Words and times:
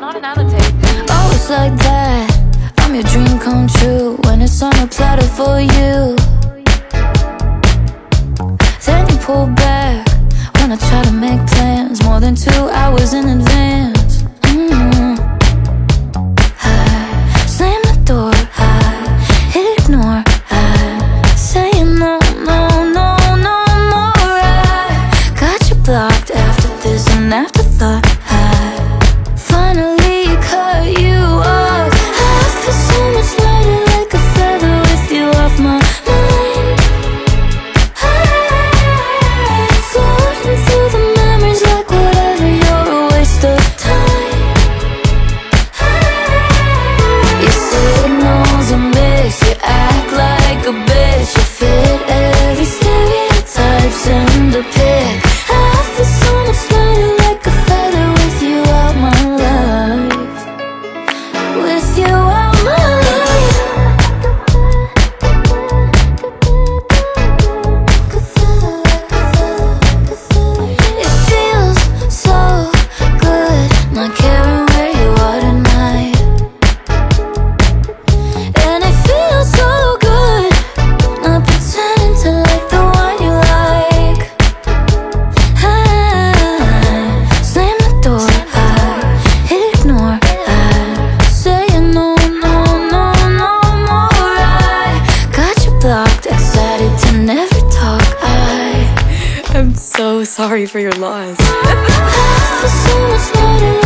Not 0.00 0.14
another 0.14 0.44
tape. 0.44 1.10
Always 1.10 1.48
like 1.48 1.74
that. 1.78 2.28
I'm 2.78 2.94
your 2.94 3.04
dream 3.04 3.38
come 3.38 3.66
true. 3.66 4.16
When 4.24 4.42
it's 4.42 4.60
on 4.62 4.76
a 4.78 4.86
platter 4.86 5.22
for 5.22 5.58
you, 5.58 6.14
then 8.84 9.08
you 9.08 9.16
pull 9.24 9.46
back. 9.46 9.85
so 100.16 100.24
sorry 100.24 100.64
for 100.64 100.78
your 100.78 100.92
loss. 100.92 101.36